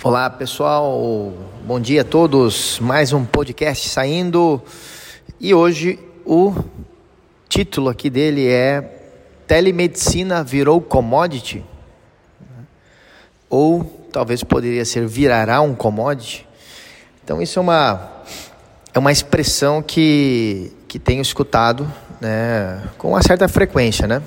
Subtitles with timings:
[0.00, 1.32] Olá pessoal,
[1.64, 2.78] bom dia a todos.
[2.78, 4.62] Mais um podcast saindo
[5.40, 6.54] e hoje o
[7.48, 8.80] título aqui dele é
[9.48, 11.64] Telemedicina virou commodity?
[13.50, 13.82] Ou
[14.12, 16.46] talvez poderia ser virará um commodity?
[17.24, 18.08] Então isso é uma
[18.94, 24.22] é uma expressão que que tenho escutado, né, com uma certa frequência, né?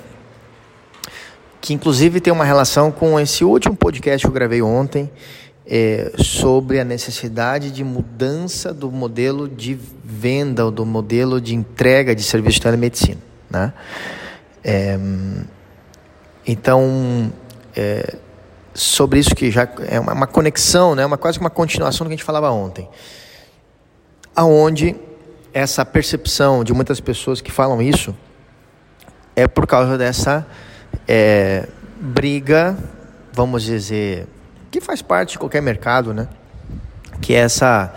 [1.62, 5.10] Que inclusive tem uma relação com esse último podcast que eu gravei ontem
[5.66, 12.14] é, sobre a necessidade de mudança do modelo de venda ou do modelo de entrega
[12.14, 13.20] de serviço de telemedicina.
[13.50, 13.72] Né?
[14.64, 14.98] É,
[16.46, 17.32] então,
[17.76, 18.16] é,
[18.74, 21.06] sobre isso que já é uma, uma conexão, né?
[21.06, 22.88] uma, quase uma continuação do que a gente falava ontem,
[24.34, 24.96] aonde
[25.52, 28.14] essa percepção de muitas pessoas que falam isso
[29.36, 30.46] é por causa dessa
[31.06, 31.68] é,
[32.00, 32.76] briga,
[33.32, 34.26] vamos dizer,
[34.72, 36.26] que faz parte de qualquer mercado, né?
[37.20, 37.92] Que é essa,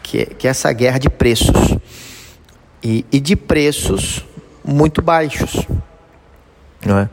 [0.00, 1.76] que, que é essa guerra de preços
[2.80, 4.24] e, e de preços
[4.64, 5.66] muito baixos,
[6.86, 7.10] não é?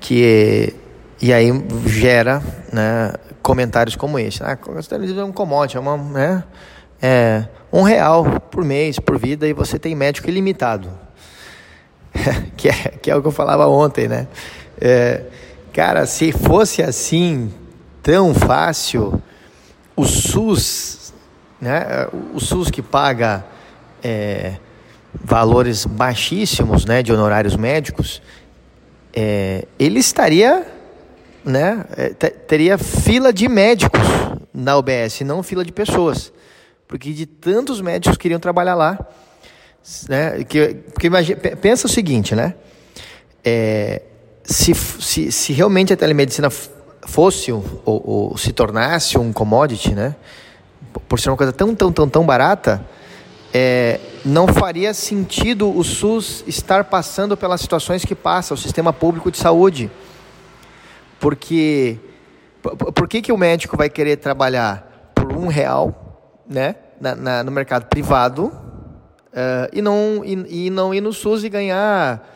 [0.00, 0.72] Que
[1.20, 1.50] e aí
[1.86, 2.40] gera,
[2.72, 4.42] né, comentários como esse.
[4.44, 6.44] Ah, é um commodity, é uma, né,
[7.02, 10.88] é um real por mês, por vida, e você tem médico ilimitado.
[12.56, 14.28] que, é, que é o que eu falava ontem, né?
[14.80, 15.24] É,
[15.72, 17.52] cara, se fosse assim,
[18.04, 19.20] tão fácil.
[19.96, 21.12] O SUS,
[21.60, 23.44] né, o SUS que paga
[24.02, 24.56] é,
[25.14, 28.20] valores baixíssimos né, de honorários médicos,
[29.14, 30.66] é, ele estaria,
[31.44, 34.02] né, é, teria fila de médicos
[34.52, 36.32] na UBS, não fila de pessoas.
[36.86, 38.98] Porque de tantos médicos queriam trabalhar lá.
[40.08, 42.54] Né, que, porque imagina, pensa o seguinte, né?
[43.44, 44.02] É,
[44.42, 46.50] se, se, se realmente a telemedicina
[47.06, 50.14] fosse ou, ou, se tornasse um commodity, né?
[51.08, 52.84] Por ser uma coisa tão, tão, tão, tão barata,
[53.52, 59.30] é, não faria sentido o SUS estar passando pelas situações que passa, o sistema público
[59.30, 59.90] de saúde.
[61.20, 61.98] Porque
[62.94, 67.50] por que, que o médico vai querer trabalhar por um real né, na, na no
[67.50, 72.26] mercado privado uh, e, não, e, e, não ir no SUS e ganhar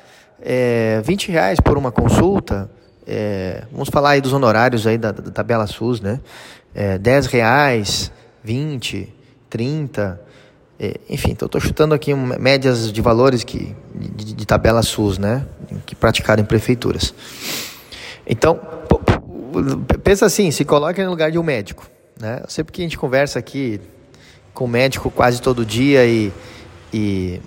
[0.41, 2.71] é, 20 reais por uma consulta?
[3.11, 6.21] É, vamos falar aí dos honorários aí da, da tabela SUS, né?
[6.75, 8.13] É, 10 reais,
[8.45, 9.09] 20,
[9.49, 10.21] 30,
[10.79, 15.47] é, enfim, então estou chutando aqui médias de valores que, de, de tabela SUS, né?
[15.87, 17.15] Que praticaram em prefeituras.
[18.27, 18.61] Então,
[20.05, 21.89] pensa assim, se coloque no lugar de um médico,
[22.21, 22.41] né?
[22.45, 23.81] Eu sei porque a gente conversa aqui
[24.53, 26.31] com o médico quase todo dia e,
[26.93, 27.41] e,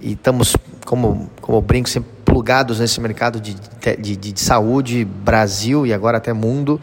[0.00, 5.04] e estamos, como, como eu brinco sempre, plugados nesse mercado de, de, de, de saúde,
[5.04, 6.80] Brasil e agora até mundo,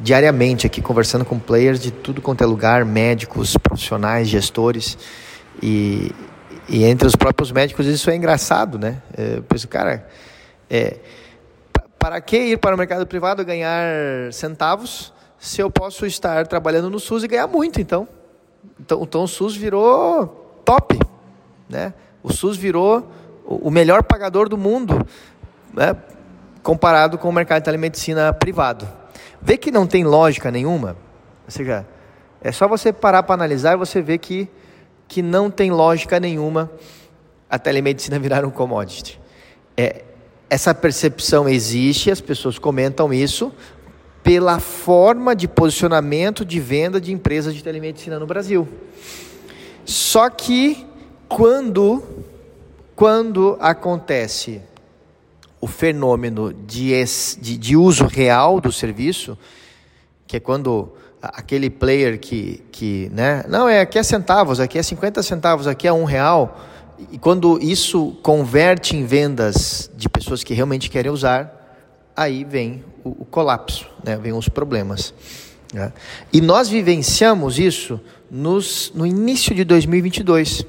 [0.00, 4.96] diariamente aqui conversando com players de tudo quanto é lugar, médicos, profissionais, gestores
[5.62, 6.10] e,
[6.66, 9.02] e entre os próprios médicos isso é engraçado, né?
[9.14, 10.08] É, eu penso, cara,
[10.70, 10.96] é,
[11.98, 16.98] para que ir para o mercado privado ganhar centavos se eu posso estar trabalhando no
[16.98, 18.08] SUS e ganhar muito, então?
[18.80, 20.98] Então, então o SUS virou top,
[21.68, 21.92] né?
[22.22, 23.06] O SUS virou
[23.46, 25.06] o melhor pagador do mundo,
[25.72, 25.96] né,
[26.62, 28.88] comparado com o mercado de telemedicina privado.
[29.40, 30.96] Vê que não tem lógica nenhuma,
[31.44, 31.86] ou seja,
[32.40, 34.48] é só você parar para analisar e você vê que,
[35.06, 36.70] que não tem lógica nenhuma
[37.48, 39.20] a telemedicina virar um commodity.
[39.76, 40.02] É,
[40.50, 43.52] essa percepção existe, as pessoas comentam isso
[44.22, 48.66] pela forma de posicionamento de venda de empresas de telemedicina no Brasil.
[49.84, 50.84] Só que
[51.28, 52.02] quando
[52.96, 54.62] quando acontece
[55.60, 56.92] o fenômeno de,
[57.38, 59.36] de, de uso real do serviço,
[60.26, 64.82] que é quando aquele player que, que né, não, é aqui é centavos, aqui é
[64.82, 66.58] 50 centavos, aqui é um real,
[67.12, 71.52] e quando isso converte em vendas de pessoas que realmente querem usar,
[72.16, 75.12] aí vem o, o colapso, né, vem os problemas.
[75.70, 75.92] Né?
[76.32, 78.00] E nós vivenciamos isso
[78.30, 80.64] nos, no início de 2022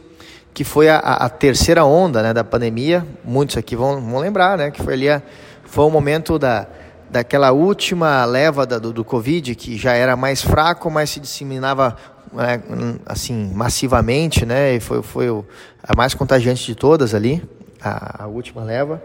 [0.58, 3.06] que foi a, a terceira onda né, da pandemia.
[3.24, 5.22] Muitos aqui vão, vão lembrar, né, que foi ali a,
[5.66, 6.66] foi o momento da,
[7.12, 11.96] daquela última leva da, do, do Covid, que já era mais fraco, mas se disseminava
[12.40, 12.60] é,
[13.06, 15.46] assim massivamente, né, e foi, foi o,
[15.84, 17.48] a mais contagiante de todas ali,
[17.80, 19.00] a, a última leva.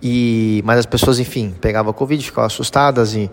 [0.00, 3.28] E, mas as pessoas, enfim, pegavam Covid, ficavam assustadas e,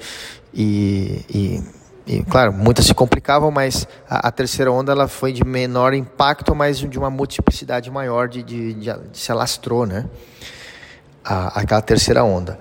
[0.51, 1.63] e, e
[2.05, 6.55] e, claro, muitas se complicavam, mas a, a, terceira onda ela foi de menor impacto,
[6.55, 10.05] mas de uma multiplicidade maior de, de, de, de se alastrou, né?
[11.23, 12.57] A, aquela terceira onda.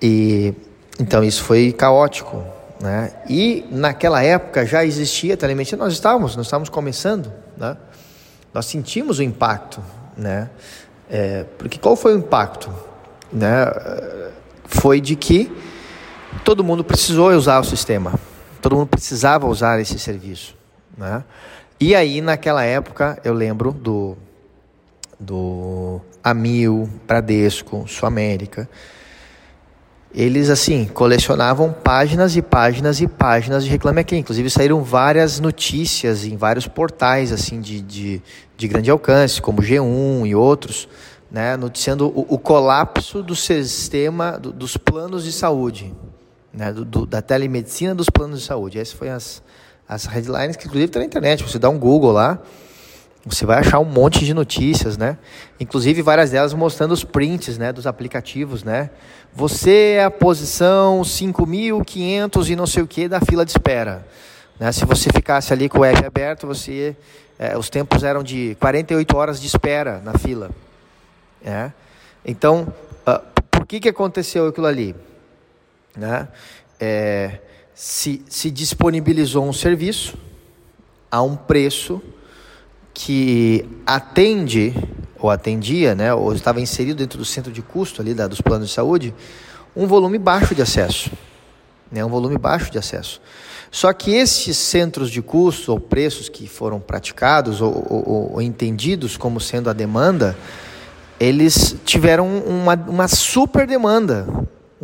[0.00, 0.54] E
[0.98, 2.42] então isso foi caótico,
[2.80, 3.12] Né?
[3.28, 7.76] E naquela época já existia telemedicina, nós estávamos, nós estávamos começando, né?
[8.52, 9.82] nós sentimos o impacto.
[10.16, 10.50] Né?
[11.08, 12.72] É, porque qual foi o impacto?
[13.32, 13.66] Né?
[14.66, 15.50] Foi de que
[16.44, 18.14] todo mundo precisou usar o sistema,
[18.64, 20.56] todo mundo precisava usar esse serviço.
[20.96, 21.22] Né?
[21.78, 24.16] E aí, naquela época, eu lembro do,
[25.20, 28.66] do Amil, Bradesco, Sul América,
[30.14, 34.16] eles assim colecionavam páginas e páginas e páginas de Reclame Aqui.
[34.16, 38.22] Inclusive saíram várias notícias em vários portais assim de, de,
[38.56, 40.88] de grande alcance, como G1 e outros,
[41.30, 45.92] né, noticiando o, o colapso do sistema do, dos planos de saúde,
[46.54, 48.78] né, do, do, da telemedicina dos planos de saúde.
[48.78, 49.42] Essas foram as,
[49.88, 51.42] as headlines que inclusive está na internet.
[51.42, 52.40] Você dá um Google lá,
[53.26, 55.18] você vai achar um monte de notícias, né?
[55.58, 58.90] Inclusive várias delas mostrando os prints, né, dos aplicativos, né?
[59.34, 64.06] Você é a posição 5.500 e não sei o que da fila de espera.
[64.60, 64.70] Né?
[64.70, 66.96] Se você ficasse ali com o app aberto, você,
[67.38, 70.50] é, os tempos eram de 48 horas de espera na fila.
[71.44, 71.72] É?
[72.24, 72.72] Então,
[73.06, 74.94] uh, por que, que aconteceu aquilo ali?
[75.96, 76.28] Né?
[76.80, 77.40] É,
[77.74, 80.16] se, se disponibilizou um serviço
[81.10, 82.02] a um preço
[82.92, 84.74] que atende
[85.18, 88.68] ou atendia, né, ou estava inserido dentro do centro de custo ali da, dos planos
[88.68, 89.14] de saúde,
[89.74, 91.10] um volume baixo de acesso,
[91.90, 93.20] né, um volume baixo de acesso.
[93.70, 99.16] Só que esses centros de custo ou preços que foram praticados ou, ou, ou entendidos
[99.16, 100.36] como sendo a demanda,
[101.18, 104.26] eles tiveram uma, uma super demanda,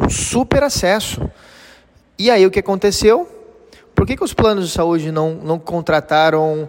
[0.00, 1.30] um super acesso.
[2.18, 3.28] E aí o que aconteceu?
[3.94, 6.68] Por que, que os planos de saúde não, não contrataram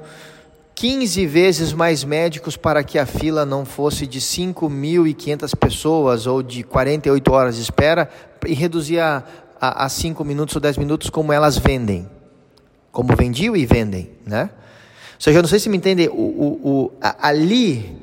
[0.75, 6.63] 15 vezes mais médicos para que a fila não fosse de 5.500 pessoas ou de
[6.63, 8.09] 48 horas de espera
[8.45, 9.23] e reduzir a,
[9.59, 12.09] a, a 5 minutos ou 10 minutos como elas vendem,
[12.91, 14.49] como vendiam e vendem, né?
[15.13, 16.91] Ou seja, eu não sei se me entende, o, o, o
[17.21, 17.95] ali,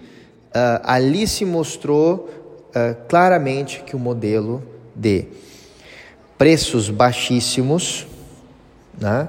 [0.54, 2.28] uh, ali se mostrou
[2.68, 4.62] uh, claramente que o modelo
[4.98, 5.24] de
[6.36, 8.06] preços baixíssimos,
[9.00, 9.28] né?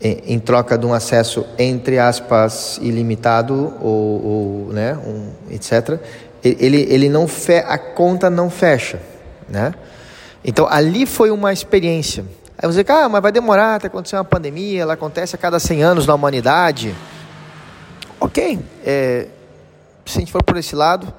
[0.00, 5.98] em troca de um acesso entre aspas ilimitado ou, ou né, um, etc.
[6.42, 9.00] Ele, ele não fe, a conta não fecha,
[9.48, 9.72] né?
[10.44, 12.24] Então ali foi uma experiência.
[12.58, 15.82] Aí você, ah, mas vai demorar até acontecer uma pandemia, ela acontece a cada 100
[15.82, 16.94] anos na humanidade.
[18.20, 19.26] Ok, é,
[20.04, 21.12] se a gente for por esse lado,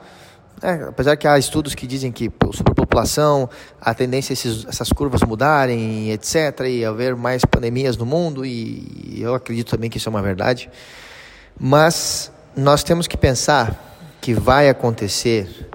[0.62, 3.50] é, apesar que há estudos que dizem que sobre a população,
[3.80, 9.18] a tendência é esses, essas curvas mudarem, etc., e haver mais pandemias no mundo, e
[9.20, 10.70] eu acredito também que isso é uma verdade.
[11.60, 15.70] Mas nós temos que pensar que vai acontecer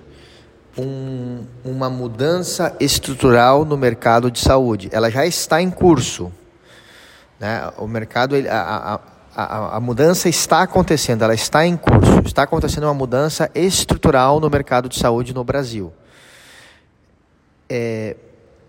[0.77, 4.89] um, uma mudança estrutural no mercado de saúde.
[4.93, 6.33] Ela já está em curso.
[7.39, 7.71] Né?
[7.77, 9.01] O mercado, a, a,
[9.45, 12.21] a, a, mudança está acontecendo, ela está em curso.
[12.25, 15.93] Está acontecendo uma mudança estrutural no mercado de saúde no Brasil.
[17.69, 18.17] É,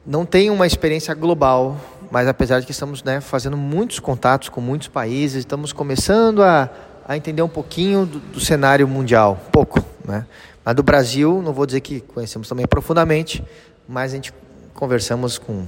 [0.05, 1.77] não tem uma experiência global,
[2.09, 6.69] mas apesar de que estamos né, fazendo muitos contatos com muitos países, estamos começando a,
[7.07, 10.25] a entender um pouquinho do, do cenário mundial, pouco, né?
[10.63, 13.43] Mas do Brasil, não vou dizer que conhecemos também profundamente,
[13.87, 14.31] mas a gente
[14.73, 15.65] conversamos com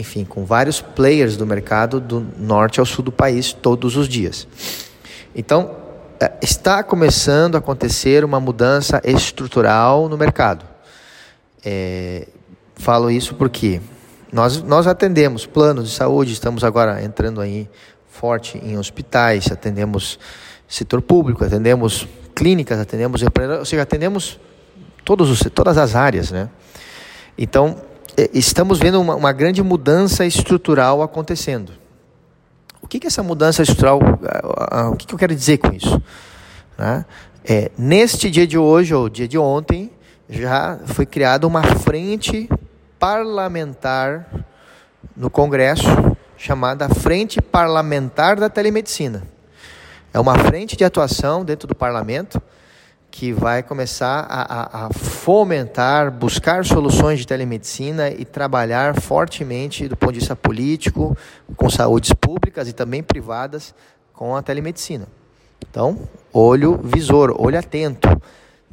[0.00, 4.48] enfim, com vários players do mercado do norte ao sul do país todos os dias.
[5.34, 5.76] Então,
[6.18, 10.64] é, está começando a acontecer uma mudança estrutural no mercado.
[11.64, 12.26] É,
[12.74, 13.80] falo isso porque
[14.32, 17.68] nós, nós atendemos planos de saúde, estamos agora entrando aí
[18.08, 20.18] forte em hospitais, atendemos
[20.68, 23.22] setor público, atendemos clínicas, atendemos
[23.58, 24.38] ou seja, atendemos
[25.04, 26.48] todos os, todas as áreas, né?
[27.36, 27.80] Então,
[28.32, 31.72] estamos vendo uma, uma, grande mudança estrutural acontecendo.
[32.82, 34.00] O que, que é essa mudança estrutural,
[34.92, 36.02] o que, que eu quero dizer com isso?
[36.76, 37.04] Né?
[37.44, 39.90] É, neste dia de hoje, ou dia de ontem,
[40.28, 42.48] já foi criada uma frente
[42.98, 44.26] parlamentar
[45.16, 45.86] no Congresso,
[46.36, 49.22] chamada Frente Parlamentar da Telemedicina.
[50.12, 52.40] É uma frente de atuação dentro do parlamento
[53.10, 59.96] que vai começar a, a, a, fomentar, buscar soluções de telemedicina e trabalhar fortemente do
[59.96, 61.16] ponto de vista político,
[61.56, 63.74] com saúdes públicas e também privadas,
[64.14, 65.08] com a telemedicina.
[65.68, 65.98] Então,
[66.32, 68.08] olho visor, olho atento.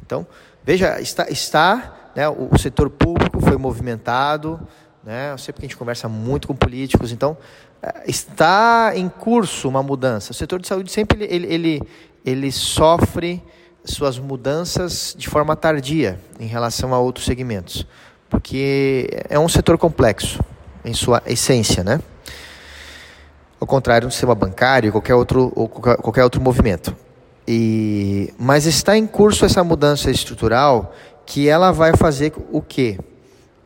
[0.04, 0.26] Então,
[0.64, 4.60] veja, está, está né, o, o setor público foi movimentado,
[5.04, 7.36] né, eu sei porque a gente conversa muito com políticos, então,
[7.82, 10.32] eh, está em curso uma mudança.
[10.32, 11.82] O setor de saúde sempre ele, ele, ele,
[12.24, 13.42] ele sofre
[13.84, 17.86] suas mudanças de forma tardia em relação a outros segmentos,
[18.28, 20.40] porque é um setor complexo
[20.84, 22.00] em sua essência, né?
[23.60, 26.94] ao contrário do sistema bancário qualquer outro, ou qualquer, qualquer outro movimento.
[27.46, 30.94] E, mas está em curso essa mudança estrutural
[31.26, 32.98] que ela vai fazer o quê?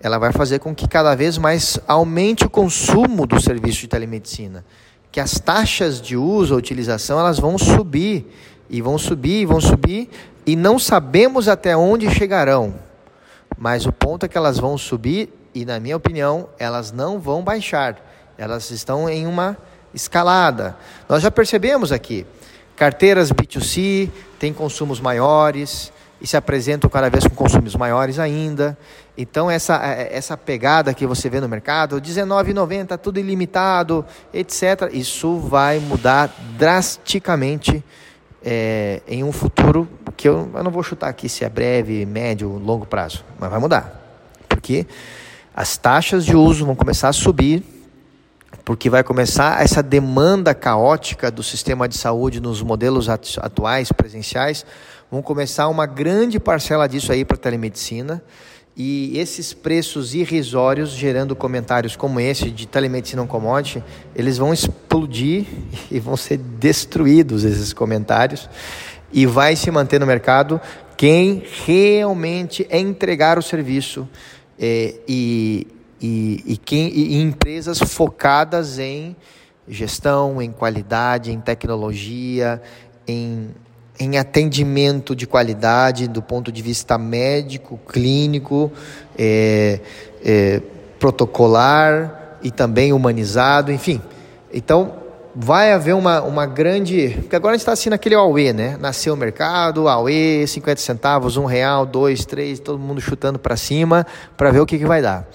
[0.00, 4.64] Ela vai fazer com que cada vez mais aumente o consumo do serviço de telemedicina,
[5.10, 8.26] que as taxas de uso ou utilização elas vão subir
[8.72, 10.08] e vão subir e vão subir
[10.46, 12.74] e não sabemos até onde chegarão.
[13.56, 17.44] Mas o ponto é que elas vão subir e, na minha opinião, elas não vão
[17.44, 18.00] baixar.
[18.38, 19.56] Elas estão em uma
[19.94, 20.74] escalada.
[21.08, 22.26] Nós já percebemos aqui,
[22.74, 28.76] carteiras B2C têm consumos maiores e se apresentam cada vez com consumos maiores ainda.
[29.18, 34.88] Então essa essa pegada que você vê no mercado, R$19,90, tudo ilimitado, etc.
[34.92, 37.84] Isso vai mudar drasticamente
[38.44, 42.48] é, em um futuro que eu, eu não vou chutar aqui se é breve, médio,
[42.58, 44.00] longo prazo, mas vai mudar.
[44.48, 44.86] Porque
[45.54, 47.62] as taxas de uso vão começar a subir,
[48.64, 54.64] porque vai começar essa demanda caótica do sistema de saúde nos modelos atuais, presenciais,
[55.10, 58.22] vão começar uma grande parcela disso aí para telemedicina.
[58.74, 63.84] E esses preços irrisórios, gerando comentários como esse de telemedicina on commodity,
[64.16, 65.44] eles vão explodir
[65.90, 68.48] e vão ser destruídos esses comentários.
[69.12, 70.60] E vai se manter no mercado
[70.96, 74.08] quem realmente é entregar o serviço
[74.58, 75.66] é, e,
[76.00, 79.14] e, e, quem, e empresas focadas em
[79.68, 82.62] gestão, em qualidade, em tecnologia,
[83.06, 83.50] em
[84.02, 88.70] em atendimento de qualidade do ponto de vista médico, clínico,
[89.16, 89.80] é,
[90.24, 90.60] é,
[90.98, 94.00] protocolar e também humanizado, enfim.
[94.52, 94.94] Então,
[95.34, 97.16] vai haver uma, uma grande.
[97.20, 98.76] Porque agora a gente está assim naquele AUE, né?
[98.80, 104.06] Nasceu o mercado, AUE, 50 centavos, um real, dois, três, todo mundo chutando para cima
[104.36, 105.28] para ver o que, que vai dar.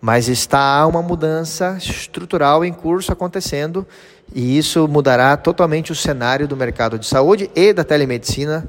[0.00, 3.86] Mas está uma mudança estrutural em curso acontecendo
[4.34, 8.68] e isso mudará totalmente o cenário do mercado de saúde e da telemedicina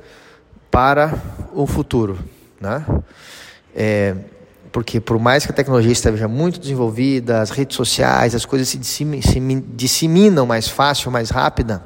[0.70, 1.14] para
[1.54, 2.20] o futuro.
[2.60, 2.86] Né?
[3.76, 4.16] É,
[4.72, 8.78] porque por mais que a tecnologia esteja muito desenvolvida, as redes sociais, as coisas se
[8.78, 11.84] disseminam mais fácil, mais rápida,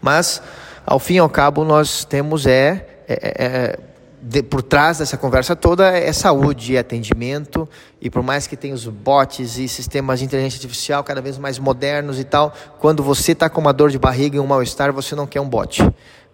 [0.00, 0.42] mas
[0.86, 3.78] ao fim e ao cabo nós temos é, é, é, é
[4.20, 7.68] de, por trás dessa conversa toda é saúde e atendimento,
[8.00, 11.58] e por mais que tenha os bots e sistemas de inteligência artificial cada vez mais
[11.58, 15.14] modernos e tal, quando você está com uma dor de barriga e um mal-estar, você
[15.14, 15.82] não quer um bot,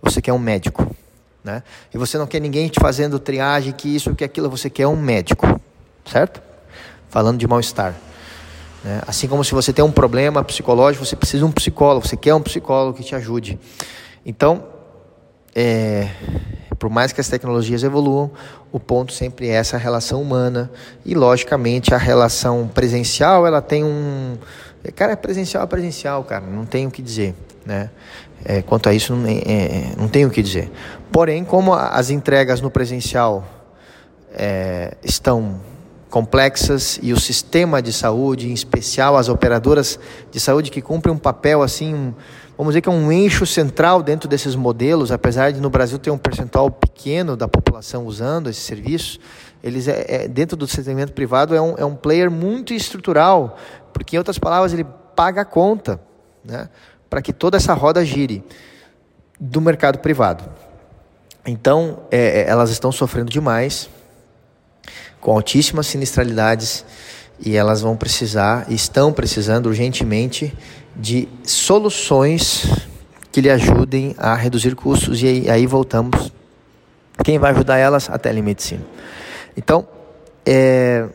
[0.02, 0.94] você quer um médico.
[1.44, 1.62] Né?
[1.94, 4.96] E você não quer ninguém te fazendo triagem, que isso, que aquilo, você quer um
[4.96, 5.60] médico,
[6.04, 6.42] certo?
[7.08, 7.94] Falando de mal-estar.
[8.82, 9.00] Né?
[9.06, 12.34] Assim como se você tem um problema psicológico, você precisa de um psicólogo, você quer
[12.34, 13.60] um psicólogo que te ajude.
[14.24, 14.64] Então,
[15.56, 16.10] é,
[16.78, 18.30] por mais que as tecnologias evoluam,
[18.70, 20.70] o ponto sempre é essa relação humana
[21.02, 24.36] e, logicamente, a relação presencial, ela tem um...
[24.94, 27.34] Cara, é presencial é presencial, cara, não tem o que dizer,
[27.64, 27.90] né?
[28.44, 30.70] É, quanto a isso, não, é, é, não tem o que dizer.
[31.10, 33.44] Porém, como as entregas no presencial
[34.32, 35.58] é, estão
[36.10, 39.98] complexas e o sistema de saúde, em especial as operadoras
[40.30, 42.14] de saúde que cumprem um papel assim, um,
[42.56, 46.10] vamos dizer que é um eixo central dentro desses modelos, apesar de no Brasil ter
[46.10, 49.18] um percentual pequeno da população usando esse serviço,
[49.62, 53.58] eles é, é, dentro do segmento privado é um, é um player muito estrutural,
[53.92, 56.00] porque em outras palavras ele paga a conta,
[56.44, 56.68] né,
[57.10, 58.44] para que toda essa roda gire
[59.38, 60.44] do mercado privado.
[61.44, 63.88] Então, é, é elas estão sofrendo demais,
[65.20, 66.84] com altíssimas sinistralidades,
[67.38, 70.56] e elas vão precisar, estão precisando urgentemente
[70.96, 72.66] de soluções
[73.30, 76.32] que lhe ajudem a reduzir custos e aí, aí voltamos.
[77.22, 78.08] Quem vai ajudar elas?
[78.08, 78.82] A telemedicina.
[79.56, 79.86] Então,
[80.44, 81.06] é,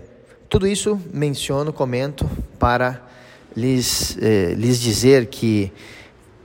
[0.47, 3.01] tudo isso menciono, comento para
[3.55, 5.71] lhes, é, lhes dizer que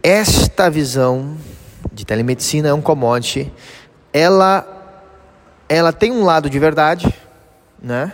[0.02, 1.36] esta visão
[1.92, 3.52] de telemedicina é um commodity,
[4.12, 4.64] ela,
[5.68, 7.12] ela tem um lado de verdade,
[7.82, 8.12] né?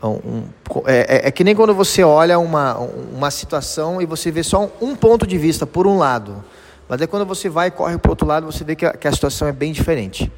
[0.00, 0.44] É um,
[0.86, 0.96] é,
[1.26, 4.90] é, é, que nem quando você olha uma, uma situação e você vê só um,
[4.90, 6.42] um ponto de vista por um lado.
[6.88, 8.92] Mas é quando você vai e corre para o outro lado, você vê que a,
[8.92, 10.30] que a, situação é bem diferente.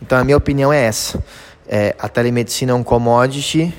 [0.00, 1.22] Então a minha opinião é essa.
[1.68, 3.72] É, a telemedicina é um commodity.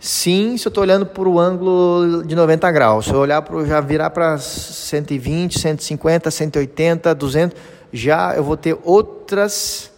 [0.00, 3.06] Sim, se eu estou olhando por o ângulo de 90 graus.
[3.06, 7.58] Se eu olhar para já virar para 120, 150, 180, 200,
[7.92, 9.90] já eu vou ter outras,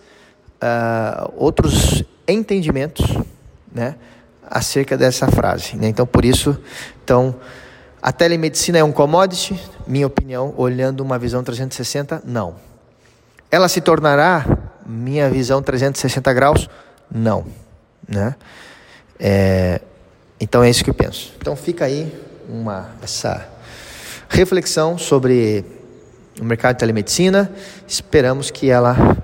[0.63, 3.05] uh, outros entendimentos,
[3.71, 3.97] né?
[4.51, 5.77] acerca dessa frase.
[5.77, 5.89] Né?
[5.89, 6.59] Então, por isso,
[7.05, 7.37] então,
[8.03, 9.59] a telemedicina é um commodity?
[9.87, 12.57] Minha opinião, olhando uma visão 360, não.
[13.49, 14.45] Ela se tornará
[14.85, 16.69] minha visão 360 graus?
[17.11, 17.47] Não.
[18.09, 18.35] Né?
[19.19, 19.81] É,
[20.41, 21.33] então é isso que eu penso.
[21.39, 22.13] Então fica aí
[22.49, 23.47] uma, essa
[24.29, 25.65] reflexão sobre
[26.41, 27.53] o mercado de telemedicina.
[27.87, 29.17] Esperamos que ela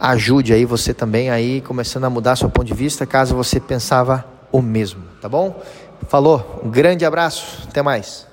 [0.00, 4.24] ajude aí você também aí começando a mudar seu ponto de vista, caso você pensava
[4.52, 5.60] o mesmo, tá bom?
[6.08, 8.26] Falou, um grande abraço, até mais.